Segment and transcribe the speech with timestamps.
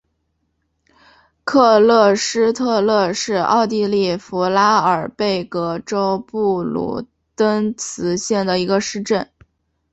[1.43, 9.29] 克勒施特勒是奥地利福拉尔贝格州布卢登茨县的一个市镇。